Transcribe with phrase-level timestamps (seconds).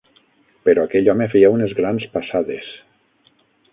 [0.69, 2.73] Però aquell home feia unes grans passades.